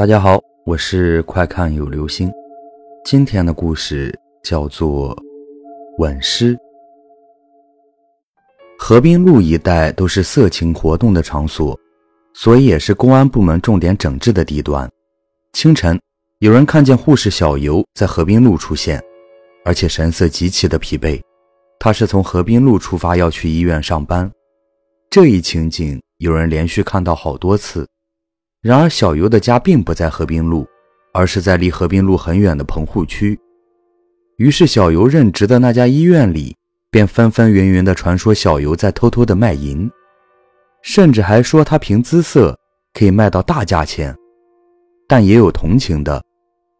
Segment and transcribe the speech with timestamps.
[0.00, 2.32] 大家好，我是快看有流星。
[3.04, 4.10] 今天的故事
[4.42, 5.14] 叫做
[5.98, 6.58] 吻尸。
[8.78, 11.78] 河滨路一带都是色情活动的场所，
[12.32, 14.90] 所以也是公安部门重点整治的地段。
[15.52, 16.00] 清晨，
[16.38, 18.98] 有人看见护士小尤在河滨路出现，
[19.66, 21.20] 而且神色极其的疲惫。
[21.78, 24.32] 他是从河滨路出发要去医院上班。
[25.10, 27.86] 这一情景，有人连续看到好多次。
[28.62, 30.66] 然而，小尤的家并不在河滨路，
[31.14, 33.38] 而是在离河滨路很远的棚户区。
[34.36, 36.54] 于是，小尤任职的那家医院里
[36.90, 39.90] 便纷纷云云地传说小尤在偷偷的卖淫，
[40.82, 42.54] 甚至还说他凭姿色
[42.92, 44.14] 可以卖到大价钱。
[45.08, 46.22] 但也有同情的，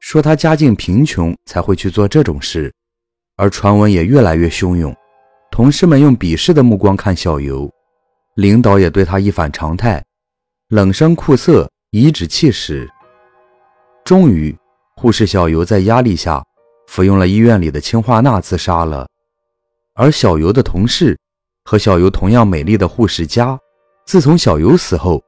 [0.00, 2.72] 说他家境贫穷才会去做这种事。
[3.36, 4.96] 而传闻也越来越汹涌，
[5.50, 7.70] 同事们用鄙视的目光看小尤，
[8.36, 10.02] 领导也对他一反常态。
[10.70, 12.90] 冷声酷色，颐指气使。
[14.04, 14.52] 终于，
[14.96, 16.44] 护士小尤在压力下
[16.88, 19.06] 服用了医院里的氰化钠，自杀了。
[19.94, 21.16] 而小尤的同事
[21.64, 23.56] 和小尤同样美丽的护士家，
[24.06, 25.22] 自从小尤死后，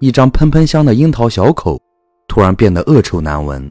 [0.00, 1.80] 一张喷喷香的樱桃小口
[2.26, 3.70] 突然变得恶臭难闻。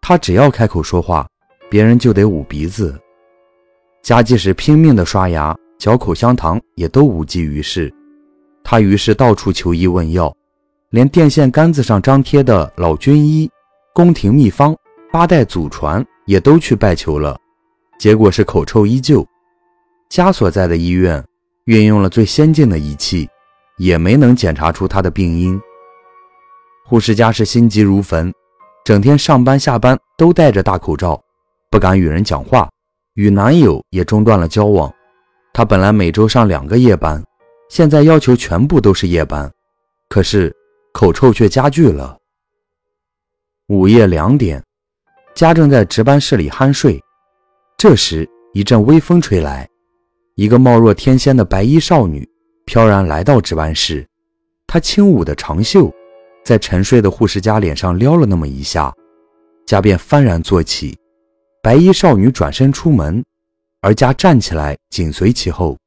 [0.00, 1.26] 他只要开口说话，
[1.68, 2.96] 别人就得捂鼻子。
[4.04, 7.92] 家即使拼命的刷牙、嚼口香糖，也都无济于事。
[8.64, 10.34] 他于是到处求医问药，
[10.90, 13.50] 连电线杆子上张贴的老军医、
[13.92, 14.74] 宫廷秘方、
[15.10, 17.38] 八代祖传也都去拜求了，
[17.98, 19.26] 结果是口臭依旧。
[20.08, 21.22] 家所在的医院
[21.64, 23.28] 运用了最先进的仪器，
[23.78, 25.60] 也没能检查出他的病因。
[26.84, 28.32] 护士家是心急如焚，
[28.84, 31.20] 整天上班下班都戴着大口罩，
[31.70, 32.68] 不敢与人讲话，
[33.14, 34.92] 与男友也中断了交往。
[35.54, 37.22] 她本来每周上两个夜班。
[37.72, 39.50] 现在要求全部都是夜班，
[40.10, 40.54] 可是
[40.92, 42.18] 口臭却加剧了。
[43.68, 44.62] 午夜两点，
[45.34, 47.00] 家正在值班室里酣睡，
[47.78, 49.66] 这时一阵微风吹来，
[50.34, 52.28] 一个貌若天仙的白衣少女
[52.66, 54.06] 飘然来到值班室。
[54.66, 55.90] 她轻舞的长袖
[56.44, 58.92] 在沉睡的护士家脸上撩了那么一下，
[59.64, 60.94] 家便幡然坐起。
[61.62, 63.24] 白衣少女转身出门，
[63.80, 65.78] 而家站起来紧随其后。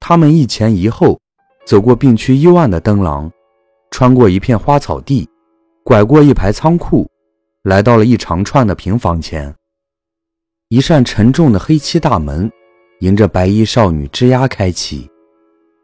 [0.00, 1.20] 他们一前一后
[1.66, 3.30] 走过病区幽暗的灯廊，
[3.90, 5.28] 穿过一片花草地，
[5.84, 7.06] 拐过一排仓库，
[7.62, 9.54] 来到了一长串的平房前。
[10.68, 12.50] 一扇沉重的黑漆大门
[13.00, 15.08] 迎着白衣少女吱呀开启，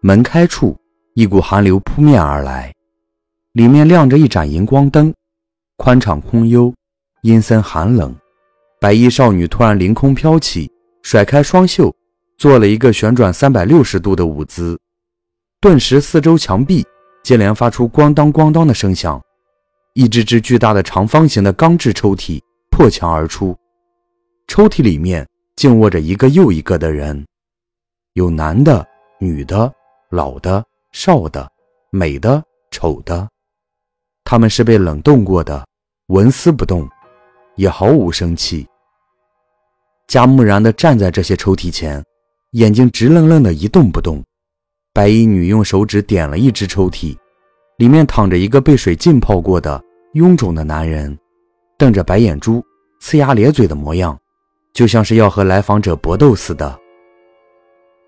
[0.01, 0.77] 门开处
[1.15, 2.73] 一股寒流扑面而来，
[3.53, 5.13] 里面亮着一盏荧光灯，
[5.77, 6.73] 宽敞空幽，
[7.23, 8.15] 阴森寒冷。
[8.81, 10.71] 白衣少女突然凌空飘起，
[11.03, 11.95] 甩开双袖。
[12.37, 14.79] 做了一个旋转三百六十度的舞姿，
[15.61, 16.85] 顿时四周墙壁
[17.23, 19.23] 接连发出咣当咣当的声响，
[19.95, 22.41] 一只只巨大的长方形的钢制抽屉
[22.71, 23.57] 破墙而出，
[24.49, 27.25] 抽屉里面竟卧着一个又一个的人，
[28.15, 28.87] 有男的、
[29.19, 29.73] 女的、
[30.11, 30.63] 老的、
[30.93, 31.49] 少的、
[31.91, 33.27] 美的、丑的，
[34.25, 35.65] 他们是被冷冻过的，
[36.09, 36.87] 纹丝不动，
[37.55, 38.67] 也毫无生气。
[40.09, 42.05] 家木然地站在这些抽屉前。
[42.55, 44.23] 眼睛直愣愣的，一动不动。
[44.93, 47.17] 白衣女用手指点了一只抽屉，
[47.79, 49.83] 里面躺着一个被水浸泡过的
[50.13, 51.19] 臃肿的男人，
[51.77, 52.65] 瞪着白眼珠，
[53.03, 54.17] 呲牙咧嘴的模样，
[54.73, 56.79] 就像是要和来访者搏斗似的。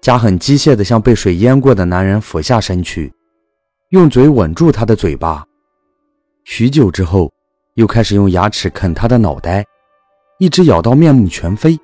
[0.00, 3.12] 家很机械地向被水淹过的男人俯下身去，
[3.88, 5.44] 用嘴吻住他的嘴巴。
[6.44, 7.32] 许久之后，
[7.74, 9.64] 又开始用牙齿啃他的脑袋，
[10.38, 11.76] 一直咬到面目全非。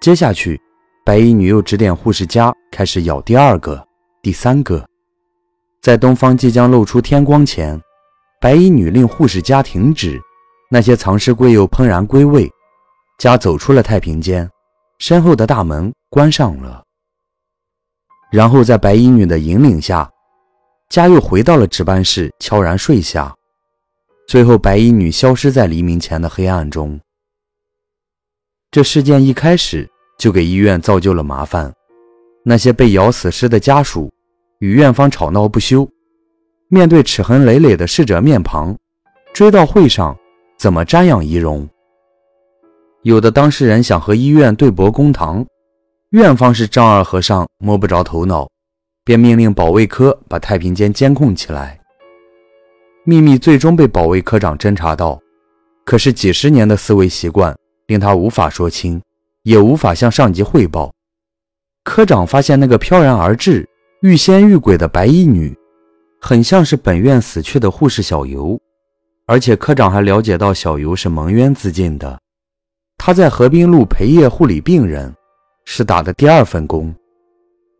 [0.00, 0.60] 接下去。
[1.06, 3.86] 白衣女又指点护士家开始咬第二个、
[4.22, 4.82] 第三个，
[5.82, 7.78] 在东方即将露出天光前，
[8.40, 10.18] 白衣女令护士家停止。
[10.70, 12.50] 那些藏尸柜又怦然归位，
[13.18, 14.48] 家走出了太平间，
[14.98, 16.82] 身后的大门关上了。
[18.32, 20.10] 然后在白衣女的引领下，
[20.88, 23.32] 家又回到了值班室，悄然睡下。
[24.26, 26.98] 最后，白衣女消失在黎明前的黑暗中。
[28.70, 29.90] 这事件一开始。
[30.24, 31.70] 就给医院造就了麻烦，
[32.44, 34.10] 那些被咬死尸的家属
[34.58, 35.86] 与院方吵闹不休。
[36.68, 38.74] 面对齿痕累累的逝者面庞，
[39.34, 40.16] 追悼会上
[40.56, 41.68] 怎么瞻仰遗容？
[43.02, 45.44] 有的当事人想和医院对簿公堂，
[46.12, 48.48] 院方是丈二和尚摸不着头脑，
[49.04, 51.78] 便命令保卫科把太平间监控起来。
[53.04, 55.20] 秘密最终被保卫科长侦查到，
[55.84, 57.54] 可是几十年的思维习惯
[57.88, 58.98] 令他无法说清。
[59.44, 60.92] 也无法向上级汇报。
[61.84, 63.68] 科长发现那个飘然而至、
[64.00, 65.56] 欲仙欲鬼的白衣女，
[66.20, 68.60] 很像是本院死去的护士小尤。
[69.26, 72.20] 而且科长还了解到小尤是蒙冤自尽的。
[72.98, 75.14] 他在河滨路陪夜护理病人，
[75.64, 76.94] 是打的第二份工。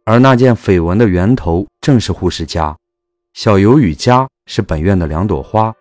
[0.05, 2.77] 而那件绯闻的源头正是护士家。
[3.33, 5.73] 小尤与家是本院的两朵花，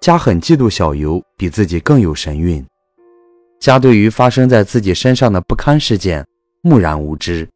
[0.00, 2.64] 家很嫉妒小尤比自己更有神韵。
[3.58, 6.24] 家对于发生在自己身上的不堪事件
[6.62, 7.48] 木然无知，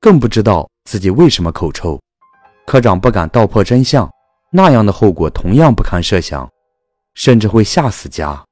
[0.00, 2.00] 更不知道自己为什么口臭。
[2.66, 4.08] 科长不敢道破真相，
[4.52, 6.48] 那样的后果同样不堪设想，
[7.14, 8.44] 甚至会吓死家。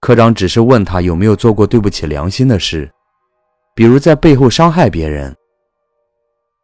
[0.00, 2.90] 科长只是问他有没有做过对不起良心的事，
[3.74, 5.34] 比如在背后伤害别人。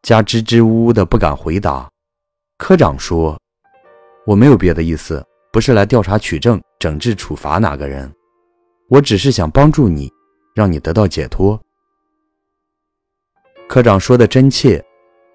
[0.03, 1.91] 家支支吾吾的不敢回答。
[2.59, 3.39] 科长说
[4.25, 5.23] ：“我没有别的意思，
[5.53, 8.11] 不是来调查取证、整治处罚哪个人。”
[8.91, 10.13] 我只是想帮助你，
[10.53, 11.59] 让你得到解脱。
[13.69, 14.85] 科长说的真切，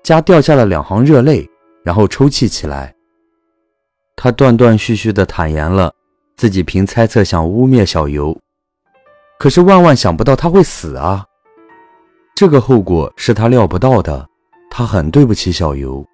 [0.04, 1.50] 家掉下了两行热泪，
[1.82, 2.94] 然后抽泣起来。
[4.18, 5.94] 他断断续续的坦言了
[6.36, 8.38] 自己凭猜测想污蔑小尤，
[9.40, 11.26] 可是万万想不到他会死啊！
[12.36, 14.28] 这个后果是他料不到的，
[14.70, 16.06] 他很对不起小尤。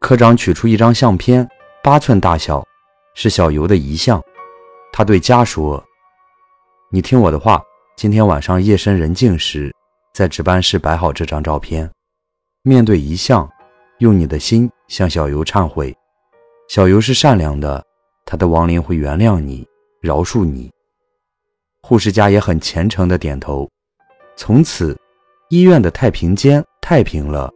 [0.00, 1.48] 科长取出一张相片，
[1.82, 2.62] 八寸大小，
[3.14, 4.22] 是小尤的遗像。
[4.98, 5.80] 他对家说
[6.90, 7.62] ：“你听我的话，
[7.96, 9.72] 今天晚上夜深人静时，
[10.12, 11.88] 在值班室摆好这张照片，
[12.62, 13.48] 面对遗像，
[13.98, 15.96] 用你的心向小尤忏悔。
[16.68, 17.86] 小尤是善良的，
[18.26, 19.64] 他的亡灵会原谅你，
[20.00, 20.68] 饶恕你。”
[21.80, 23.70] 护士家也很虔诚的点头。
[24.36, 24.98] 从此，
[25.48, 27.48] 医院的太平间太平了，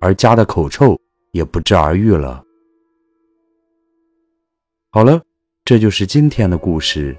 [0.00, 0.98] 而家的口臭
[1.32, 2.42] 也不治而愈了。
[4.90, 5.20] 好了。
[5.70, 7.16] 这就是今天的故事。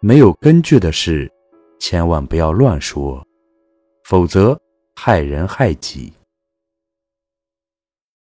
[0.00, 1.28] 没有根据的事，
[1.80, 3.26] 千万不要乱说，
[4.04, 4.56] 否则
[4.94, 6.12] 害人害己。